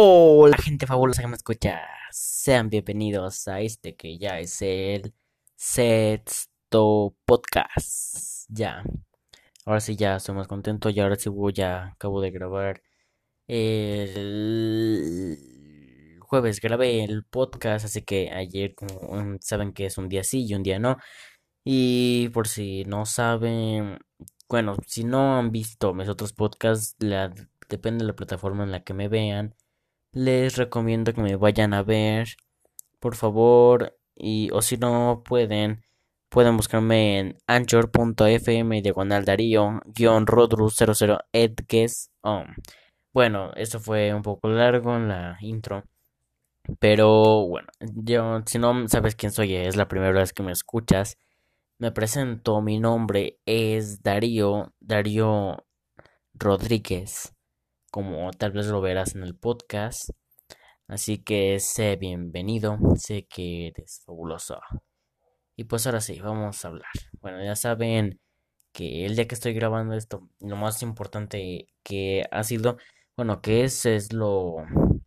[0.00, 1.80] Hola gente fabulosa que me escucha,
[2.12, 5.12] sean bienvenidos a este que ya es el
[5.56, 8.46] sexto podcast.
[8.48, 8.84] Ya,
[9.64, 12.80] ahora sí ya estoy más contento y ahora sí ya acabo de grabar
[13.48, 15.36] el
[16.20, 20.54] jueves grabé el podcast, así que ayer como saben que es un día sí y
[20.54, 20.98] un día no.
[21.64, 23.98] Y por si no saben,
[24.48, 26.96] bueno, si no han visto mis otros podcasts,
[27.68, 29.56] depende de la plataforma en la que me vean
[30.12, 32.28] les recomiendo que me vayan a ver,
[33.00, 35.84] por favor, y o si no pueden,
[36.28, 42.10] pueden buscarme en anchor.fm diagonal darío guion rodru 00 edges.
[43.12, 45.84] bueno, eso fue un poco largo en la intro.
[46.80, 51.18] Pero bueno, yo, si no sabes quién soy, es la primera vez que me escuchas.
[51.78, 55.64] Me presento, mi nombre es Darío, Darío
[56.34, 57.37] Rodríguez
[57.90, 60.10] como tal vez lo verás en el podcast.
[60.86, 64.60] Así que sé bienvenido, sé que eres fabuloso.
[65.56, 66.90] Y pues ahora sí, vamos a hablar.
[67.20, 68.20] Bueno, ya saben
[68.72, 72.78] que el día que estoy grabando esto, lo más importante que ha sido,
[73.16, 74.56] bueno, que es, es lo,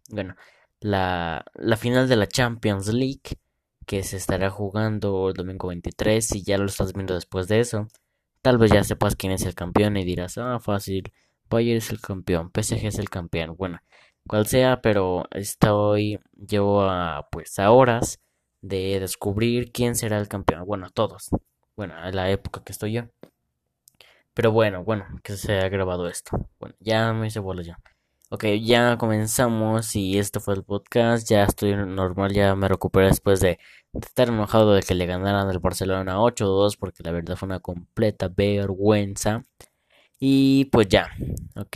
[0.10, 0.36] bueno,
[0.80, 3.40] la, la final de la Champions League,
[3.86, 7.88] que se estará jugando el domingo 23, y ya lo estás viendo después de eso.
[8.42, 11.14] Tal vez ya sepas quién es el campeón y dirás, ah, fácil,
[11.52, 13.80] Bayern es el campeón, PSG es el campeón, bueno,
[14.28, 18.20] cual sea, pero estoy, llevo a, pues a horas
[18.62, 21.30] de descubrir quién será el campeón, bueno, todos,
[21.76, 23.04] bueno, a la época que estoy yo.
[24.34, 26.50] Pero bueno, bueno, que se ha grabado esto.
[26.60, 27.78] Bueno, ya me hice bola ya.
[28.30, 31.30] Ok, ya comenzamos y esto fue el podcast.
[31.30, 33.60] Ya estoy normal, ya me recuperé después de,
[33.94, 38.30] estar enojado de que le ganaran al Barcelona 8-2 porque la verdad fue una completa
[38.30, 39.46] vergüenza.
[40.24, 41.10] Y pues ya,
[41.56, 41.76] ok.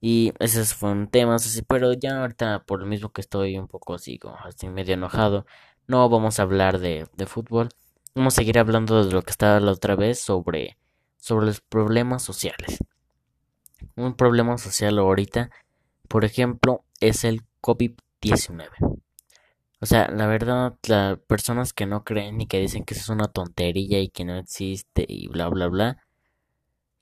[0.00, 3.94] Y esos fueron temas así, pero ya ahorita por lo mismo que estoy un poco
[3.94, 5.46] así, como así medio enojado,
[5.86, 7.70] no vamos a hablar de, de fútbol.
[8.14, 10.76] Vamos a seguir hablando de lo que estaba la otra vez sobre,
[11.16, 12.80] sobre los problemas sociales.
[13.96, 15.50] Un problema social ahorita,
[16.08, 18.68] por ejemplo, es el COVID-19.
[19.80, 23.08] O sea, la verdad, las personas que no creen y que dicen que eso es
[23.08, 26.03] una tontería y que no existe y bla, bla, bla,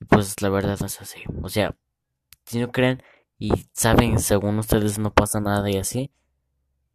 [0.09, 1.23] pues la verdad es así.
[1.43, 1.77] O sea,
[2.45, 3.03] si no creen
[3.39, 6.13] y saben, según ustedes no pasa nada y así,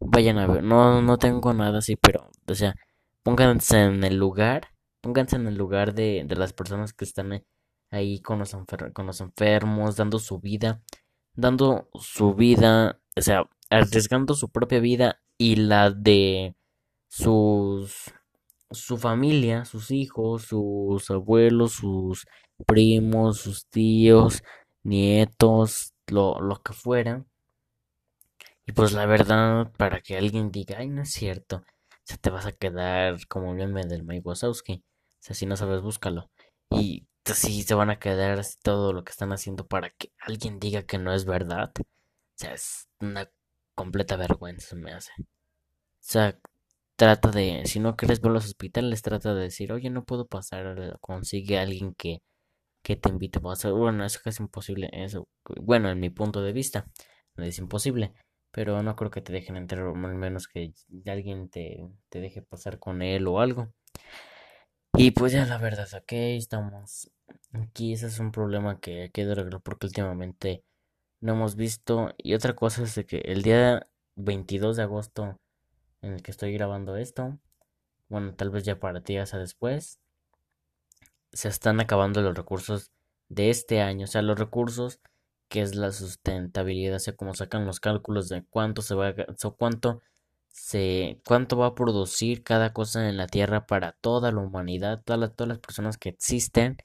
[0.00, 0.62] vayan a ver.
[0.62, 2.74] No, no tengo nada así, pero, o sea,
[3.22, 4.68] pónganse en el lugar,
[5.00, 7.44] pónganse en el lugar de, de las personas que están
[7.90, 8.56] ahí con los,
[8.92, 10.82] con los enfermos, dando su vida,
[11.34, 16.54] dando su vida, o sea, arriesgando su propia vida y la de
[17.08, 18.12] sus
[18.70, 22.26] su familia, sus hijos, sus abuelos, sus
[22.66, 24.42] primos, sus tíos,
[24.82, 27.24] nietos, lo, lo que fuera.
[28.66, 31.64] Y pues la verdad, para que alguien diga, ay, no es cierto,
[32.04, 34.84] se te vas a quedar como el meme del Mike Wazowski.
[34.84, 36.30] O sea, si no sabes, búscalo.
[36.70, 40.82] Y así se van a quedar todo lo que están haciendo para que alguien diga
[40.82, 41.72] que no es verdad.
[41.78, 41.84] O
[42.34, 43.30] sea, es una
[43.74, 45.12] completa vergüenza, me hace.
[45.18, 45.24] O
[46.00, 46.38] sea,
[46.96, 50.98] trata de, si no quieres ver los hospitales, trata de decir, oye, no puedo pasar,
[51.00, 52.22] consigue a alguien que
[52.88, 53.72] que te invite a pasar.
[53.72, 54.88] Bueno, eso es imposible.
[54.94, 55.28] Eso,
[55.60, 56.86] bueno, en mi punto de vista,
[57.36, 58.14] no es imposible.
[58.50, 60.72] Pero no creo que te dejen entrar, al menos que
[61.04, 63.74] alguien te, te deje pasar con él o algo.
[64.96, 67.10] Y pues ya la verdad, ok, estamos
[67.52, 67.92] aquí.
[67.92, 70.64] Ese es un problema que hay que arreglar porque últimamente
[71.20, 72.14] no hemos visto.
[72.16, 75.38] Y otra cosa es que el día 22 de agosto
[76.00, 77.38] en el que estoy grabando esto,
[78.08, 80.00] bueno, tal vez ya para ti hasta después,
[81.32, 82.92] se están acabando los recursos
[83.28, 85.00] de este año, o sea, los recursos
[85.48, 89.14] que es la sustentabilidad, o sea, como sacan los cálculos de cuánto se va a,
[89.44, 90.02] o cuánto
[90.48, 95.34] se cuánto va a producir cada cosa en la Tierra para toda la humanidad, todas
[95.34, 96.78] todas las personas que existen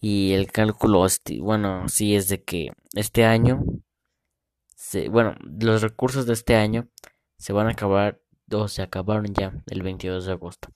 [0.00, 1.06] y el cálculo
[1.40, 3.62] bueno, sí es de que este año
[4.76, 6.88] se, bueno, los recursos de este año
[7.38, 8.20] se van a acabar
[8.52, 10.68] o se acabaron ya el 22 de agosto.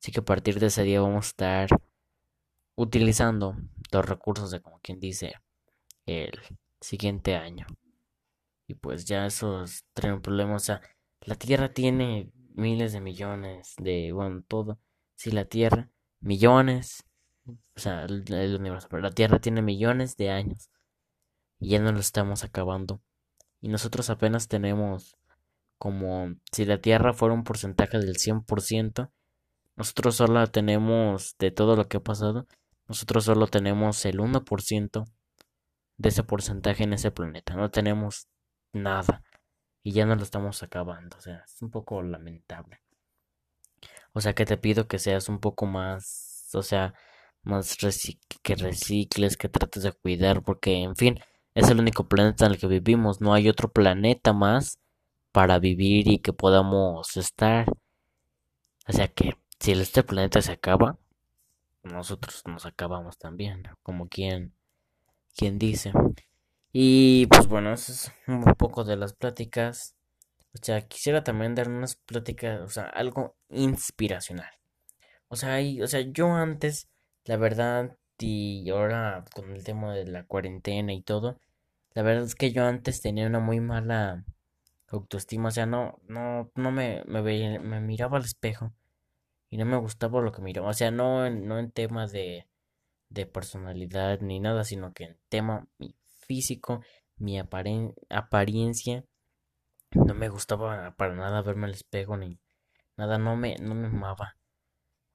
[0.00, 1.68] Así que a partir de ese día vamos a estar
[2.80, 3.56] utilizando
[3.92, 5.34] los recursos de como quien dice
[6.06, 6.32] el
[6.80, 7.66] siguiente año.
[8.66, 10.62] Y pues ya esos traen problemas.
[10.62, 10.80] O sea,
[11.20, 14.78] la Tierra tiene miles de millones de, bueno, todo.
[15.14, 15.90] Si la Tierra,
[16.20, 17.04] millones,
[17.46, 20.70] o sea, el, universo, pero la Tierra tiene millones de años.
[21.58, 23.02] Y ya no lo estamos acabando.
[23.60, 25.18] Y nosotros apenas tenemos
[25.76, 29.10] como si la Tierra fuera un porcentaje del 100%,
[29.76, 32.46] nosotros solo tenemos de todo lo que ha pasado,
[32.90, 35.04] nosotros solo tenemos el 1%
[35.96, 37.54] de ese porcentaje en ese planeta.
[37.54, 38.26] No tenemos
[38.72, 39.22] nada.
[39.84, 41.16] Y ya no lo estamos acabando.
[41.16, 42.80] O sea, es un poco lamentable.
[44.12, 46.94] O sea que te pido que seas un poco más, o sea,
[47.44, 47.76] más
[48.42, 51.20] que recicles, que trates de cuidar, porque en fin,
[51.54, 54.80] es el único planeta en el que vivimos, no hay otro planeta más
[55.30, 57.68] para vivir y que podamos estar.
[58.88, 60.98] O sea que si este planeta se acaba,
[61.82, 64.54] nosotros nos acabamos también, como quien,
[65.36, 65.92] quien dice.
[66.72, 69.96] Y pues bueno, eso es un poco de las pláticas.
[70.54, 74.50] O sea, quisiera también dar unas pláticas, o sea, algo inspiracional.
[75.28, 76.88] O sea, o sea, yo antes,
[77.24, 81.40] la verdad, y ahora con el tema de la cuarentena y todo,
[81.94, 84.24] la verdad es que yo antes tenía una muy mala
[84.88, 88.72] autoestima, o sea, no, no, no me, me veía, me miraba al espejo
[89.50, 92.48] y no me gustaba lo que miraba, o sea, no, no en temas de,
[93.08, 96.82] de personalidad ni nada, sino que en tema mi físico,
[97.16, 99.04] mi apariencia
[99.92, 102.38] no me gustaba para nada verme al espejo ni
[102.96, 104.36] nada, no me, no me amaba.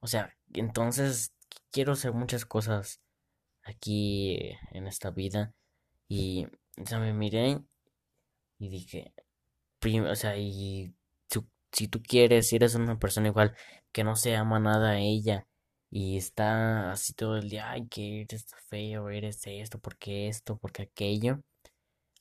[0.00, 1.32] O sea, entonces
[1.70, 3.00] quiero hacer muchas cosas
[3.62, 4.38] aquí
[4.72, 5.54] en esta vida.
[6.08, 6.46] Y,
[6.80, 7.60] o sea, me miré
[8.58, 9.14] y dije,
[10.08, 10.95] o sea, y
[11.76, 13.54] si tú quieres, si eres una persona igual
[13.92, 15.46] que no se ama nada a ella
[15.90, 20.82] y está así todo el día, ay, que eres feo, eres esto, porque esto, porque
[20.84, 21.42] aquello.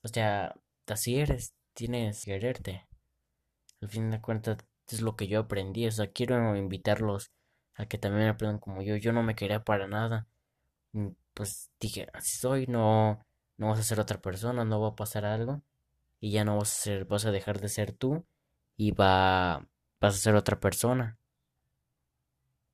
[0.03, 0.55] O sea,
[0.87, 2.87] así eres, tienes que quererte.
[3.81, 4.57] Al fin de cuentas
[4.89, 7.31] es lo que yo aprendí, o sea, quiero invitarlos
[7.75, 8.95] a que también aprendan como yo.
[8.97, 10.27] Yo no me quería para nada.
[10.93, 13.25] Mm, pues dije, así soy, no,
[13.57, 15.63] no vas a ser otra persona, no va a pasar algo
[16.19, 18.25] y ya no vas a ser, vas a dejar de ser tú
[18.77, 19.67] y va,
[20.01, 21.17] vas a ser otra persona.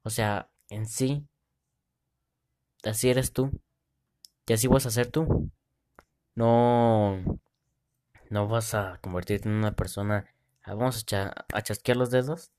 [0.04, 1.28] O sea, en sí,
[2.84, 3.52] así eres tú
[4.48, 5.52] y así vas a ser tú.
[6.36, 7.24] No,
[8.30, 10.26] no vas a convertirte en una persona.
[10.64, 12.52] Ah, vamos a, a chasquear los dedos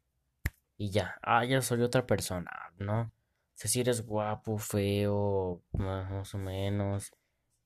[0.79, 1.17] y ya.
[1.23, 3.13] Ah, ya soy otra persona, ¿no?
[3.55, 7.13] si eres guapo, feo, más o menos,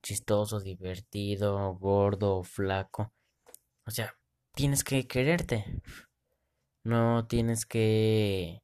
[0.03, 3.13] chistoso, divertido, gordo, flaco.
[3.85, 4.16] O sea,
[4.57, 5.81] tienes que quererte.
[6.83, 8.59] No tienes que.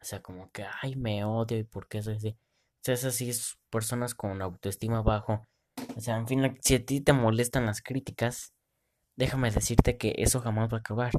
[0.00, 2.28] O sea, como que, ay, me odio y por qué soy así.
[2.28, 5.44] O sea, es así, es personas con autoestima bajo.
[5.96, 8.52] O sea, en fin, si a ti te molestan las críticas,
[9.16, 11.10] déjame decirte que eso jamás va a acabar.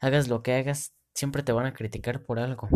[0.00, 2.68] Hagas lo que hagas, siempre te van a criticar por algo.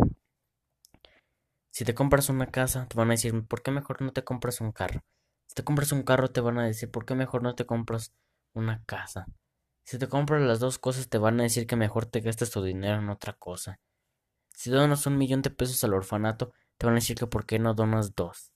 [1.72, 4.60] Si te compras una casa, te van a decir, ¿por qué mejor no te compras
[4.60, 5.00] un carro?
[5.48, 8.12] Si te compras un carro, te van a decir, ¿por qué mejor no te compras
[8.54, 9.26] una casa?
[9.88, 12.62] Si te compras las dos cosas, te van a decir que mejor te gastes tu
[12.62, 13.81] dinero en otra cosa.
[14.55, 17.58] Si donas un millón de pesos al orfanato, te van a decir que por qué
[17.58, 18.52] no donas dos.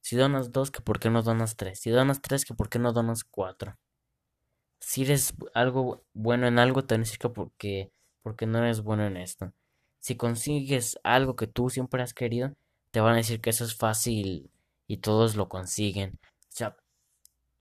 [0.00, 1.80] Si donas dos, que por qué no donas tres.
[1.80, 3.76] Si donas tres, que por qué no donas cuatro
[4.82, 7.92] si eres algo bueno en algo, te van a decir que porque,
[8.22, 9.52] porque no eres bueno en esto.
[10.00, 12.54] Si consigues algo que tú siempre has querido,
[12.90, 14.50] te van a decir que eso es fácil
[14.88, 16.18] y todos lo consiguen.
[16.24, 16.76] O sea,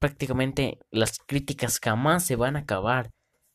[0.01, 3.07] prácticamente las críticas jamás se van a acabar.
[3.07, 3.11] O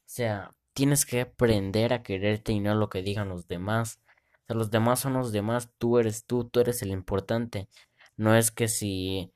[0.06, 4.00] sea, tienes que aprender a quererte y no lo que digan los demás.
[4.44, 7.69] O sea, los demás son los demás, tú eres tú, tú eres el importante.
[8.16, 9.32] No es que si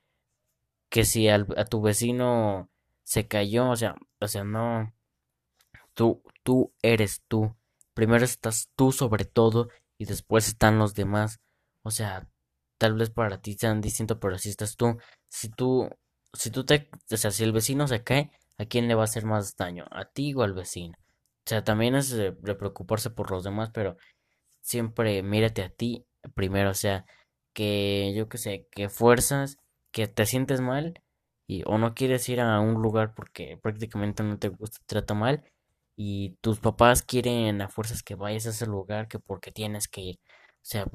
[0.90, 2.70] que si a tu vecino
[3.04, 4.92] se cayó, o sea, o sea, no.
[5.94, 7.54] Tú, tú eres tú.
[7.94, 11.40] Primero estás tú sobre todo y después están los demás.
[11.82, 12.28] O sea,
[12.78, 14.98] tal vez para ti sean distintos, pero si estás tú.
[15.28, 15.90] Si tú,
[16.32, 19.04] si tú te, o sea, si el vecino se cae, ¿a quién le va a
[19.04, 19.86] hacer más daño?
[19.90, 20.96] ¿A ti o al vecino?
[21.46, 23.96] O sea, también es de, preocuparse por los demás, pero
[24.60, 26.70] siempre mírate a ti primero.
[26.70, 27.06] O sea,
[27.52, 29.58] que yo qué sé, que fuerzas,
[29.92, 31.02] que te sientes mal
[31.46, 35.14] y, o no quieres ir a un lugar porque prácticamente no te gusta, te trata
[35.14, 35.44] mal
[35.96, 40.00] y tus papás quieren a fuerzas que vayas a ese lugar que porque tienes que
[40.02, 40.20] ir.
[40.56, 40.86] O sea,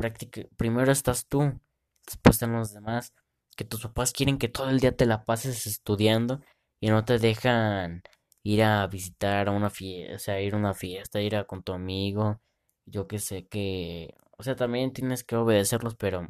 [0.58, 1.60] primero estás tú,
[2.06, 3.14] después están los demás,
[3.56, 6.42] que tus papás quieren que todo el día te la pases estudiando
[6.80, 8.04] y no te dejan
[8.44, 11.64] ir a visitar a una fiesta, o sea, ir a una fiesta, ir a con
[11.64, 12.42] tu amigo,
[12.86, 16.28] yo que sé que, o sea, también tienes que obedecerlos, pero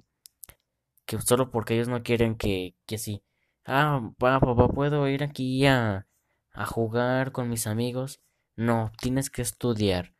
[1.05, 3.23] que solo porque ellos no quieren que, que sí
[3.67, 6.07] Ah, papá, ¿puedo ir aquí a,
[6.53, 8.21] a jugar con mis amigos?
[8.55, 10.13] No, tienes que estudiar.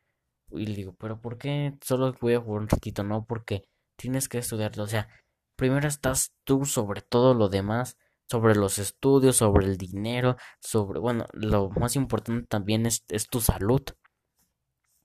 [0.51, 3.03] Y le digo, ¿pero por qué solo voy a jugar un ratito?
[3.03, 3.63] No, porque
[3.97, 4.79] tienes que estudiar.
[4.79, 5.09] O sea,
[5.55, 7.97] primero estás tú sobre todo lo demás,
[8.29, 13.41] sobre los estudios, sobre el dinero, sobre, bueno, lo más importante también es, es tu
[13.41, 13.83] salud.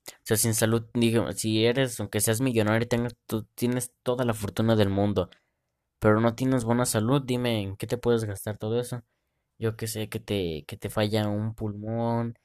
[0.07, 4.35] O sea, sin salud, digo, si eres, aunque seas millonario, tengas, tú tienes toda la
[4.35, 5.30] fortuna del mundo,
[6.00, 9.02] pero no tienes buena salud, dime en qué te puedes gastar todo eso.
[9.59, 12.37] yo que sé, que te, que te falla un pulmón,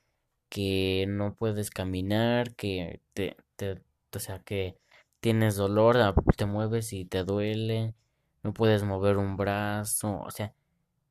[0.50, 3.82] que no puedes caminar, que te, te,
[4.16, 4.78] o sea, que
[5.26, 7.96] tienes dolor, ah, te mueves y te duele,
[8.44, 10.54] no puedes mover un brazo, o sea,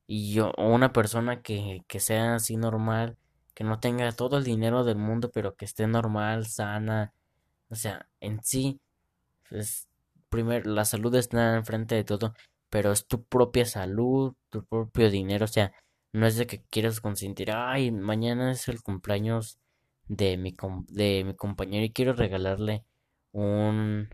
[0.06, 3.18] y yo, o una persona que, que sea así normal,
[3.54, 7.12] que no tenga todo el dinero del mundo, pero que esté normal, sana,
[7.70, 8.80] o sea, en sí,
[9.50, 9.88] es,
[10.28, 12.34] primero, la salud está enfrente de todo,
[12.70, 15.72] pero es tu propia salud, tu propio dinero, o sea,
[16.12, 19.58] no es de que quieras consentir, ay, mañana es el cumpleaños
[20.06, 20.56] de mi,
[20.88, 22.84] de mi compañero y quiero regalarle
[23.34, 24.08] un,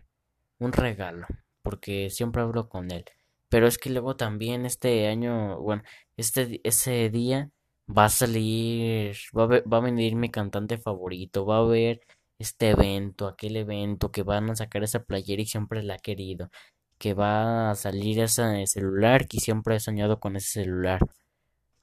[0.59, 1.27] un regalo,
[1.63, 3.05] porque siempre hablo con él.
[3.49, 5.83] Pero es que luego también este año, bueno,
[6.17, 7.51] este, ese día
[7.87, 12.01] va a salir, va a, va a venir mi cantante favorito, va a haber
[12.39, 16.49] este evento, aquel evento, que van a sacar esa playera y siempre la ha querido,
[16.97, 21.01] que va a salir ese celular que siempre he soñado con ese celular.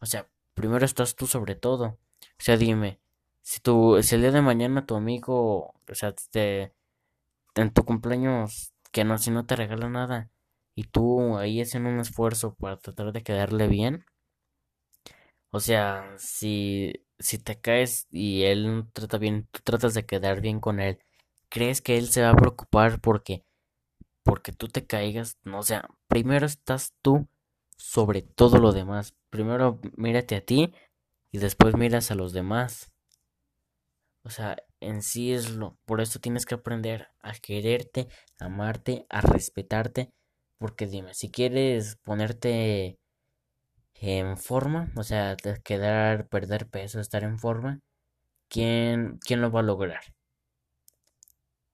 [0.00, 1.98] O sea, primero estás tú sobre todo.
[2.22, 3.00] O sea, dime,
[3.42, 6.72] si tú, si el día de mañana tu amigo, o sea, te,
[7.58, 10.30] en tu cumpleaños, que no, si no te regala nada,
[10.74, 14.04] y tú ahí haciendo un esfuerzo para tratar de quedarle bien,
[15.50, 20.40] o sea, si, si te caes y él no trata bien, tú tratas de quedar
[20.40, 20.98] bien con él,
[21.48, 23.44] ¿crees que él se va a preocupar porque,
[24.24, 25.38] porque tú te caigas?
[25.44, 27.28] No, o sea, primero estás tú
[27.78, 29.14] sobre todo lo demás.
[29.30, 30.74] Primero mírate a ti
[31.32, 32.92] y después miras a los demás.
[34.22, 38.08] O sea, en sí es lo, por eso tienes que aprender a quererte,
[38.40, 40.12] a amarte, a respetarte,
[40.58, 42.98] porque dime, si quieres ponerte
[43.94, 47.80] en forma, o sea, quedar, perder peso, estar en forma,
[48.48, 50.02] ¿quién, quién lo va a lograr?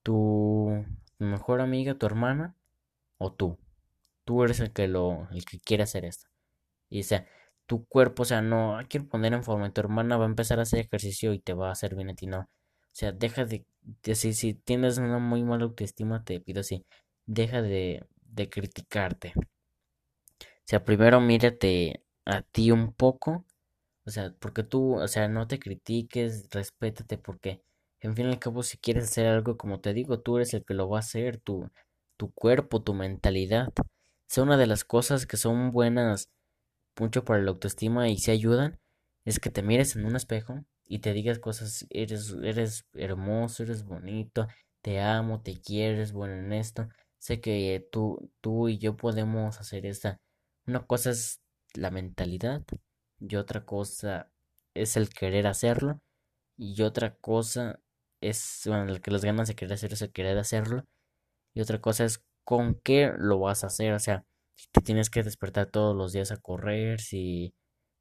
[0.03, 0.85] ¿Tu
[1.19, 2.55] mejor amiga, tu hermana
[3.19, 3.57] o tú?
[4.25, 6.27] Tú eres el que lo, el que quiere hacer esto.
[6.89, 7.27] Y o sea,
[7.67, 9.71] tu cuerpo, o sea, no, que poner en forma.
[9.73, 12.15] Tu hermana va a empezar a hacer ejercicio y te va a hacer bien a
[12.15, 12.49] ti, no.
[12.95, 13.65] O sea, deja de,
[14.15, 16.85] si, si tienes una muy mala autoestima, te pido así,
[17.25, 19.33] deja de, de criticarte.
[19.35, 19.43] O
[20.63, 23.45] sea, primero mírate a ti un poco.
[24.05, 27.61] O sea, porque tú, o sea, no te critiques, respétate, porque
[28.01, 30.65] en fin y al cabo, si quieres hacer algo, como te digo, tú eres el
[30.65, 31.69] que lo va a hacer, tu,
[32.17, 33.73] tu cuerpo, tu mentalidad.
[34.29, 36.31] Es una de las cosas que son buenas
[36.99, 38.79] mucho para la autoestima y se ayudan,
[39.25, 43.85] es que te mires en un espejo y te digas cosas, eres, eres hermoso, eres
[43.85, 44.47] bonito,
[44.81, 46.89] te amo, te quieres, bueno en esto.
[47.17, 50.19] Sé que tú, tú y yo podemos hacer esta.
[50.67, 51.41] Una cosa es
[51.73, 52.63] la mentalidad
[53.19, 54.31] y otra cosa
[54.75, 55.99] es el querer hacerlo
[56.57, 57.79] y otra cosa
[58.21, 60.85] es, bueno, el que las ganas de querer hacer es el querer hacerlo
[61.53, 64.25] y otra cosa es con qué lo vas a hacer, o sea,
[64.55, 67.55] si te tienes que despertar todos los días a correr, si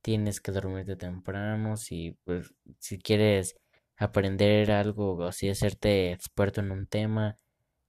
[0.05, 3.57] tienes que dormirte temprano, si pues si quieres
[3.97, 7.37] aprender algo o si hacerte experto en un tema,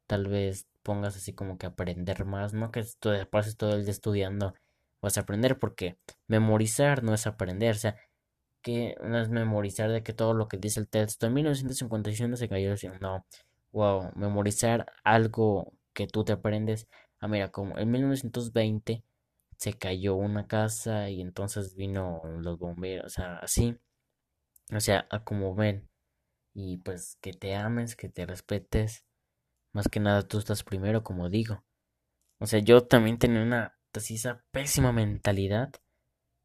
[0.08, 3.92] tal vez pongas así como que aprender más, no que tú pases todo el día
[3.92, 4.54] estudiando,
[5.02, 7.98] vas a aprender porque memorizar no es aprender, o sea,
[8.62, 12.50] que no es memorizar de que todo lo que dice el texto en 1957 se
[12.50, 13.26] cayó, no,
[13.74, 16.88] wow, memorizar algo que tú te aprendes
[17.20, 19.04] Ah, mira, como en 1920
[19.58, 23.78] se cayó una casa y entonces vino los bomberos, o sea, así.
[24.74, 25.90] O sea, a como ven.
[26.54, 29.06] Y pues que te ames, que te respetes.
[29.74, 31.64] Más que nada tú estás primero, como digo.
[32.40, 35.72] O sea, yo también tenía una así esa pésima mentalidad.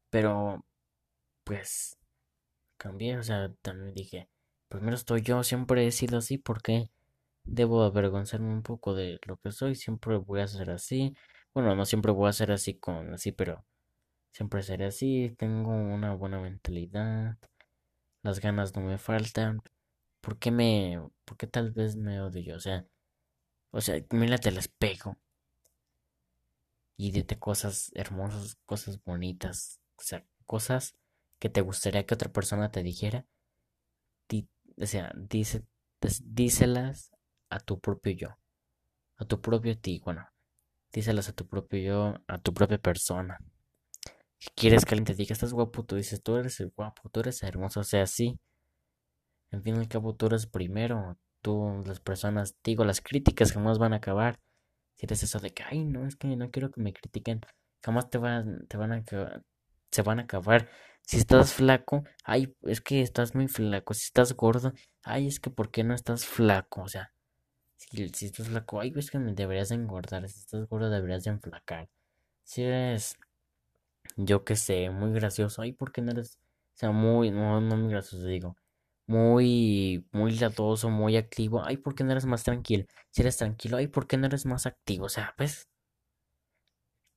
[0.09, 0.65] Pero
[1.43, 1.97] pues
[2.77, 4.29] cambié, o sea, también dije,
[4.69, 6.91] primero estoy yo, siempre he sido así, ¿por qué?
[7.43, 11.15] Debo avergonzarme un poco de lo que soy, siempre voy a ser así.
[11.53, 13.65] Bueno, no siempre voy a ser así con así, pero
[14.31, 17.37] siempre seré así, tengo una buena mentalidad,
[18.23, 19.61] las ganas no me faltan.
[20.21, 22.55] ¿Por qué me, por qué tal vez me odio yo?
[22.57, 22.85] O sea,
[23.71, 25.17] o sea, mírate al espejo
[26.97, 30.95] y dite cosas hermosas, cosas bonitas, o sea, cosas
[31.39, 33.25] que te gustaría que otra persona te dijera.
[34.77, 35.65] o sea, dice,
[36.23, 37.11] díselas
[37.49, 38.37] a tu propio yo,
[39.17, 40.27] a tu propio ti, bueno,
[40.91, 43.37] díselas a tu propio yo, a tu propia persona.
[44.39, 47.19] Si quieres que alguien te diga, estás guapo, tú dices, tú eres el guapo, tú
[47.19, 48.39] eres hermoso, o sea, sí.
[49.51, 53.77] En fin y al cabo, tú eres primero, tú, las personas, digo, las críticas jamás
[53.79, 54.39] van a acabar.
[54.95, 57.41] Si eres eso de que, ay, no, es que no quiero que me critiquen,
[57.83, 59.03] jamás te van, te van a
[59.91, 60.69] se van a acabar.
[61.03, 63.93] Si estás flaco, ay, es que estás muy flaco.
[63.93, 66.83] Si estás gordo, ay, es que ¿por qué no estás flaco?
[66.83, 67.13] O sea,
[67.89, 70.27] si, estás flaco, ay, ves que deberías engordar.
[70.29, 71.89] Si estás gordo, deberías de enflacar.
[72.43, 73.17] Si eres.
[74.17, 75.61] yo que sé, muy gracioso.
[75.61, 76.37] Ay, ¿por qué no eres,
[76.75, 78.57] o sea, muy, no, no muy gracioso, digo,
[79.07, 81.63] muy, muy latoso, muy activo?
[81.65, 82.85] Ay, ¿por qué no eres más tranquilo?
[83.11, 85.05] Si eres tranquilo, ay, ¿por qué no eres más activo?
[85.05, 85.69] O sea, pues,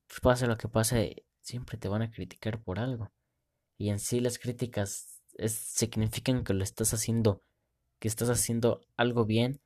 [0.07, 3.11] pues pase lo que pase, siempre te van a criticar por algo.
[3.77, 7.43] Y en sí las críticas es, significan que lo estás haciendo,
[7.99, 9.61] que estás haciendo algo bien,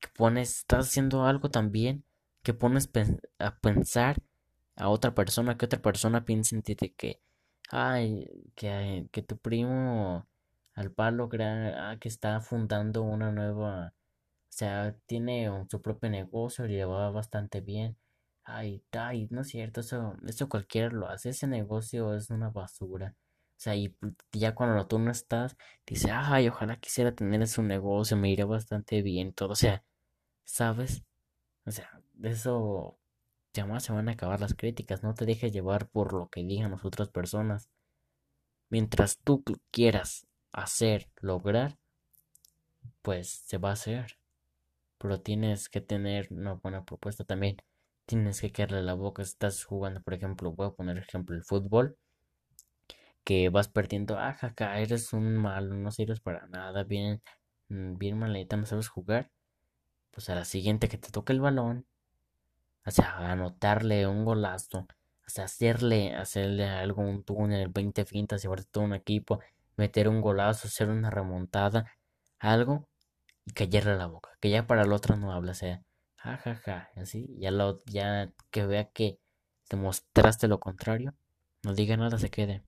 [0.00, 2.04] que pones, estás haciendo algo también,
[2.42, 2.90] que pones
[3.38, 4.22] a pensar
[4.76, 7.20] a otra persona, que otra persona piense en ti de que,
[7.70, 10.26] ay, que, que tu primo
[10.74, 16.70] al palo ah, que está fundando una nueva, o sea, tiene su propio negocio y
[16.70, 17.96] le va bastante bien.
[18.44, 23.14] Ay, ay, no es cierto, eso, eso cualquiera lo hace, ese negocio es una basura.
[23.56, 23.96] O sea, y
[24.32, 29.00] ya cuando tú no estás, dice, ay, ojalá quisiera tener ese negocio, me iría bastante
[29.02, 29.52] bien, todo.
[29.52, 29.82] O sea,
[30.44, 31.04] ¿sabes?
[31.64, 32.98] O sea, de eso
[33.54, 35.02] jamás se van a acabar las críticas.
[35.02, 37.70] No te dejes llevar por lo que digan las otras personas.
[38.68, 41.78] Mientras tú quieras hacer, lograr,
[43.02, 44.18] pues se va a hacer.
[44.98, 47.56] Pero tienes que tener una buena propuesta también.
[48.06, 49.22] Tienes que quedarle la boca.
[49.22, 51.96] Estás jugando, por ejemplo, voy a poner ejemplo el fútbol.
[53.26, 57.22] Que vas perdiendo, ah, jaja, eres un malo, no sirves para nada, bien,
[57.68, 59.30] mm, bien maleta, no sabes jugar.
[60.12, 61.86] Pues a la siguiente que te toque el balón,
[62.86, 64.80] o sea, anotarle un golazo,
[65.26, 69.40] o sea, hacerle, hacerle algo, un túnel, 20 fintas, llevarte todo un equipo,
[69.76, 71.92] meter un golazo, hacer una remontada,
[72.38, 72.88] algo,
[73.46, 75.82] y callarle la boca, que ya para el otro no habla, o sea,
[76.16, 79.18] ja, ja, ja, así, ya lo, ya que vea que
[79.70, 81.14] demostraste lo contrario,
[81.64, 82.64] no diga nada, se quede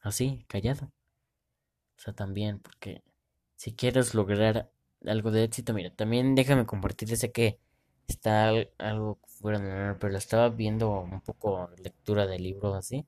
[0.00, 0.92] así, callado,
[1.96, 3.02] o sea, también, porque
[3.56, 4.70] si quieres lograr
[5.06, 7.58] algo de éxito, mira, también déjame compartir ese que
[8.08, 13.06] está al- algo fuera de normal, pero estaba viendo un poco lectura de libros así,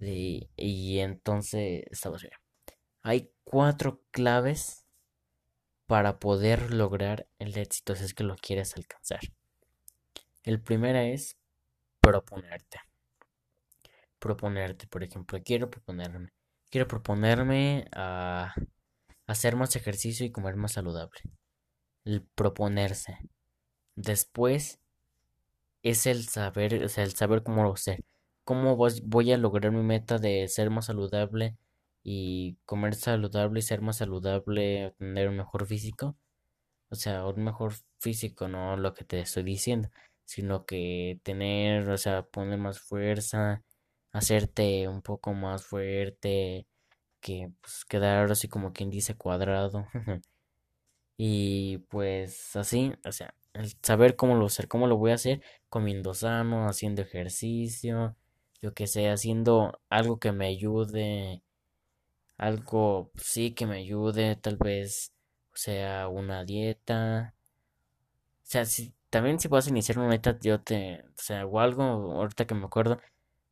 [0.00, 2.28] y, y entonces estaba así.
[3.02, 4.86] Hay cuatro claves
[5.88, 9.18] para poder lograr el éxito si es que lo quieres alcanzar.
[10.44, 11.36] El primero es
[12.00, 12.80] proponerte.
[14.26, 16.30] Proponerte, por ejemplo, quiero proponerme.
[16.68, 18.52] Quiero proponerme a
[19.28, 21.20] hacer más ejercicio y comer más saludable.
[22.04, 23.18] El proponerse.
[23.94, 24.80] Después
[25.84, 28.04] es el saber, o sea, el saber cómo lo hacer.
[28.42, 31.56] ¿Cómo voy a lograr mi meta de ser más saludable
[32.02, 36.16] y comer saludable y ser más saludable, tener un mejor físico?
[36.90, 39.88] O sea, un mejor físico, no lo que te estoy diciendo,
[40.24, 43.62] sino que tener, o sea, poner más fuerza,
[44.16, 46.66] hacerte un poco más fuerte,
[47.20, 49.86] que pues quedar así como quien dice cuadrado.
[51.18, 55.42] Y pues así, o sea, el saber cómo lo hacer, cómo lo voy a hacer,
[55.68, 58.16] comiendo sano, haciendo ejercicio,
[58.60, 61.42] yo que sé, haciendo algo que me ayude,
[62.38, 65.12] algo sí que me ayude, tal vez,
[65.58, 67.34] sea, una dieta.
[68.42, 71.82] O sea, si también si a iniciar una dieta, yo te, o sea, o algo,
[71.82, 73.00] ahorita que me acuerdo,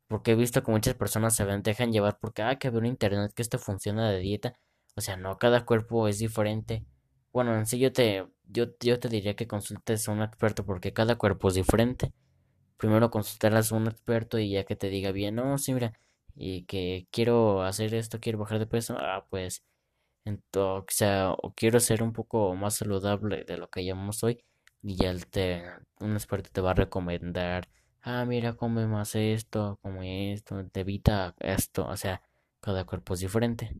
[0.07, 3.41] porque he visto que muchas personas se dejan llevar porque, ah, que veo internet que
[3.41, 4.53] esto funciona de dieta.
[4.95, 6.85] O sea, no, cada cuerpo es diferente.
[7.33, 10.93] Bueno, en sí yo te, yo, yo te diría que consultes a un experto porque
[10.93, 12.13] cada cuerpo es diferente.
[12.77, 15.93] Primero consultarás a un experto y ya que te diga bien, no, sí, mira,
[16.35, 19.63] y que quiero hacer esto, quiero bajar de peso, ah, pues,
[20.25, 24.43] entonces, o sea, o quiero ser un poco más saludable de lo que llamamos hoy,
[24.83, 25.63] y ya te,
[25.99, 27.69] un experto te va a recomendar,
[28.05, 32.21] ah, mira, come más esto, come esto, te evita esto, o sea,
[32.61, 33.75] cada cuerpo es diferente.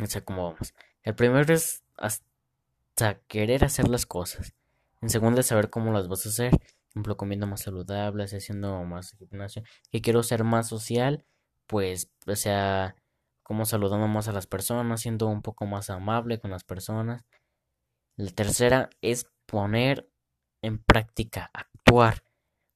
[0.00, 0.74] O sea, ¿cómo vamos?
[1.02, 4.52] El primero es hasta querer hacer las cosas.
[5.00, 6.50] En segundo es saber cómo las vas a hacer.
[6.50, 9.62] Por ejemplo, comiendo más saludable, haciendo más gimnasio.
[9.90, 11.24] Que quiero ser más social,
[11.66, 12.96] pues, o sea,
[13.42, 17.24] como saludando más a las personas, siendo un poco más amable con las personas.
[18.16, 20.08] La tercera es poner
[20.62, 22.24] en práctica, actuar,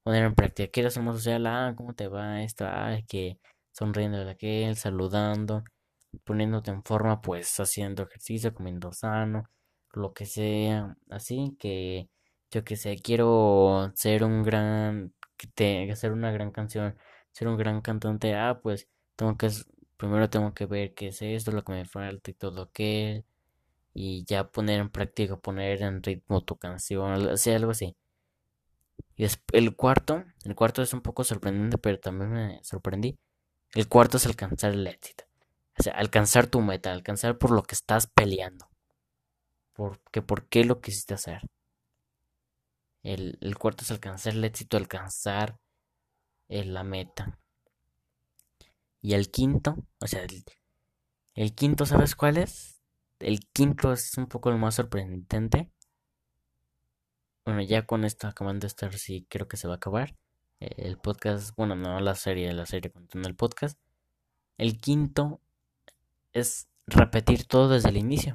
[0.08, 0.70] poner en práctica.
[0.72, 2.64] Quiero ser más social, ah, ¿cómo te va esto?
[2.66, 3.38] Ah, que
[3.72, 5.64] sonriendo de aquel, saludando,
[6.24, 9.44] poniéndote en forma, pues haciendo ejercicio, comiendo sano,
[9.92, 12.08] lo que sea, así que
[12.50, 16.96] yo que sé, quiero ser un gran, que te, hacer una gran canción,
[17.32, 19.50] ser un gran cantante, ah, pues tengo que,
[19.98, 23.24] primero tengo que ver qué es esto, lo que me falta y todo aquello
[23.94, 27.96] y ya poner en práctica, poner en ritmo tu canción, algo así, algo así.
[29.18, 33.18] Y el cuarto, el cuarto es un poco sorprendente, pero también me sorprendí.
[33.74, 35.24] El cuarto es alcanzar el éxito.
[35.76, 38.68] O sea, alcanzar tu meta, alcanzar por lo que estás peleando,
[39.72, 41.42] porque por qué lo quisiste hacer.
[43.02, 45.58] El, el cuarto es alcanzar el éxito, alcanzar.
[46.48, 47.40] es la meta.
[49.02, 50.24] Y el quinto, o sea,
[51.34, 52.80] el, quinto, ¿sabes cuál es?
[53.18, 55.72] El quinto es un poco el más sorprendente.
[57.48, 60.14] Bueno, ya con esto acabando de estar, sí creo que se va a acabar.
[60.60, 63.78] El podcast, bueno, no la serie, la serie contando el podcast.
[64.58, 65.40] El quinto
[66.34, 68.34] es repetir todo desde el inicio.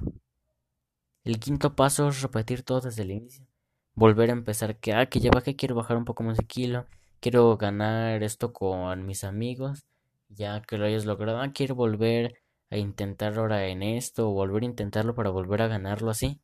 [1.23, 3.45] El quinto paso es repetir todo desde el inicio.
[3.93, 6.88] Volver a empezar que, ah, que ya que quiero bajar un poco más de kilo.
[7.19, 9.86] Quiero ganar esto con mis amigos.
[10.30, 14.32] Ya que lo hayas logrado, ah, quiero volver a intentar ahora en esto.
[14.32, 16.39] O volver a intentarlo para volver a ganarlo así.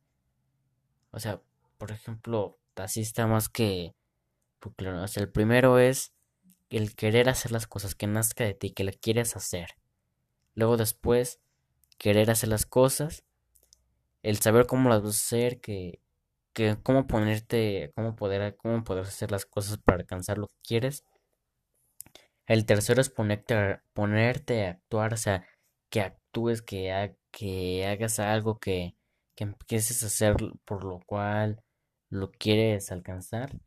[1.10, 1.40] O sea,
[1.76, 3.94] por ejemplo, así está más que...
[5.16, 6.12] El primero es
[6.68, 9.70] el querer hacer las cosas, que nazca de ti, que la quieres hacer.
[10.54, 11.40] Luego después,
[11.98, 13.24] querer hacer las cosas,
[14.22, 16.00] el saber cómo las vas a hacer, que,
[16.52, 21.04] que cómo ponerte, cómo poder, cómo hacer las cosas para alcanzar lo que quieres.
[22.46, 25.46] El tercero es ponerte a, ponerte a actuar, o sea,
[25.88, 28.94] que actúes, que, que hagas algo que,
[29.34, 31.62] que empieces a hacer por lo cual
[32.10, 33.58] lo quieres alcanzar.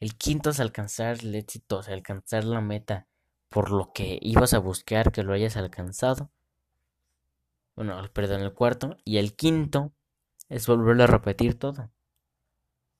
[0.00, 3.06] El quinto es alcanzar el éxito, o sea, alcanzar la meta
[3.48, 6.30] por lo que ibas a buscar, que lo hayas alcanzado.
[7.76, 8.96] Bueno, perdón, el cuarto.
[9.04, 9.92] Y el quinto
[10.48, 11.90] es volverlo a repetir todo.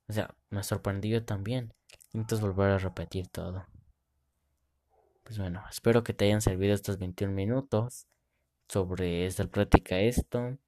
[0.08, 1.74] O sea, me sorprendió también.
[1.90, 3.66] El quinto es volver a repetir todo.
[5.24, 8.06] Pues bueno, espero que te hayan servido estos 21 minutos
[8.68, 10.58] sobre esta práctica esto.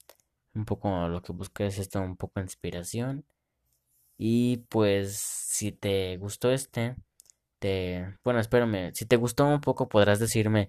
[0.55, 3.25] Un poco lo que busqué es esto, un poco de inspiración.
[4.17, 6.97] Y pues si te gustó este,
[7.59, 8.17] te...
[8.25, 10.69] Bueno, espérame, si te gustó un poco podrás decirme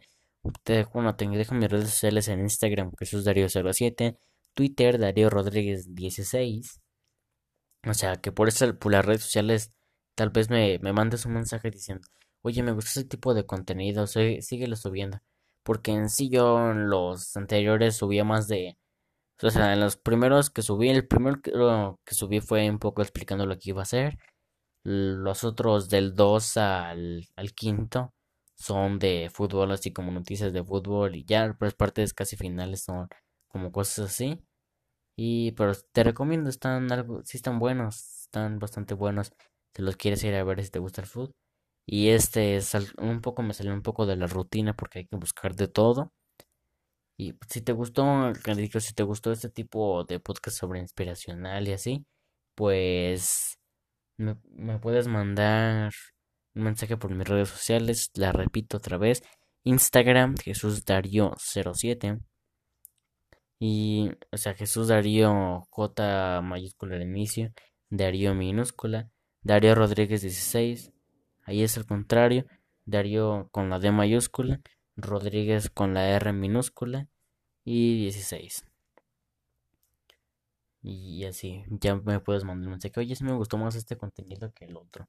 [0.63, 4.17] te bueno, te dejo mis redes sociales en Instagram, Jesús Darío 07,
[4.53, 6.81] Twitter, Darío Rodríguez 16.
[7.87, 9.71] O sea, que por, eso, por las redes sociales
[10.15, 12.07] tal vez me, me mandes un mensaje diciendo,
[12.41, 15.19] oye, me gusta ese tipo de contenido, síguelo subiendo.
[15.63, 18.77] Porque en sí yo en los anteriores subía más de...
[19.43, 21.51] O sea, en los primeros que subí, el primero que,
[22.05, 24.17] que subí fue un poco explicando lo que iba a hacer.
[24.83, 28.13] Los otros del 2 al, al quinto
[28.55, 33.09] son de fútbol, así como noticias de fútbol y ya las partes casi finales son
[33.49, 34.41] como cosas así.
[35.17, 39.33] Y pero te recomiendo, están algo, sí están buenos, están bastante buenos.
[39.75, 41.33] Si los quieres ir a ver si te gusta el fútbol.
[41.87, 45.17] Y este es un poco me salió un poco de la rutina porque hay que
[45.17, 46.13] buscar de todo.
[47.17, 52.05] Y si te gustó, si te gustó este tipo de podcast sobre inspiracional y así,
[52.55, 53.57] pues
[54.17, 55.93] me, me puedes mandar
[56.55, 58.11] un mensaje por mis redes sociales.
[58.15, 59.23] La repito otra vez.
[59.63, 62.19] Instagram, Jesús Darío 07.
[63.59, 67.53] Y, o sea, Jesús Darío J mayúscula al inicio,
[67.89, 69.09] Darío minúscula,
[69.41, 70.91] Darío Rodríguez 16.
[71.43, 72.45] Ahí es el contrario.
[72.85, 74.61] Darío con la D mayúscula,
[74.95, 77.07] Rodríguez con la R minúscula
[77.63, 78.65] y 16.
[80.81, 82.99] Y así, ya me puedes mandar un mensaje.
[82.99, 85.07] Oye, si me gustó más este contenido que el otro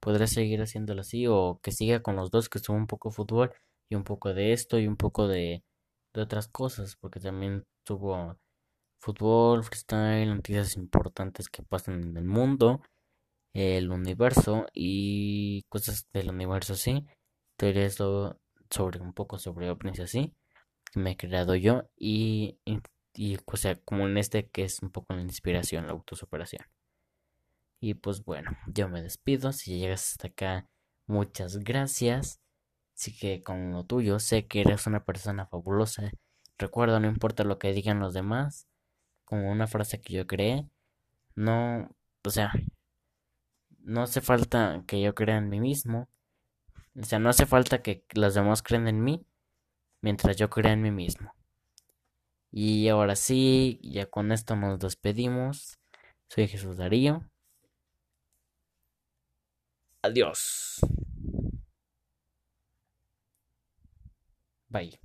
[0.00, 3.52] podré seguir haciéndolo así o que siga con los dos que son un poco fútbol
[3.88, 5.64] y un poco de esto y un poco de,
[6.14, 8.38] de otras cosas porque también tuvo
[9.00, 12.82] fútbol, freestyle, noticias importantes que pasan en el mundo,
[13.54, 17.06] el universo y cosas del universo así,
[17.56, 17.98] teorías
[18.70, 20.34] sobre un poco sobre ovnis así
[20.92, 22.80] que me he creado yo y, y,
[23.14, 26.64] y o sea como en este que es un poco la inspiración, la autosuperación.
[27.80, 29.52] Y pues bueno, yo me despido.
[29.52, 30.68] Si llegas hasta acá,
[31.06, 32.40] muchas gracias.
[32.94, 36.10] Así que con lo tuyo, sé que eres una persona fabulosa.
[36.58, 38.66] Recuerda, no importa lo que digan los demás.
[39.24, 40.66] Como una frase que yo creé.
[41.36, 42.52] No, o sea,
[43.78, 46.08] no hace falta que yo crea en mí mismo.
[47.00, 49.24] O sea, no hace falta que los demás crean en mí
[50.00, 51.32] mientras yo crea en mí mismo.
[52.50, 55.78] Y ahora sí, ya con esto nos despedimos.
[56.28, 57.22] Soy Jesús Darío.
[60.02, 60.80] Adiós.
[64.68, 64.98] Bye.